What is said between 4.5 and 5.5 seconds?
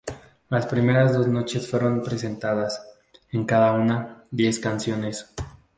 canciones.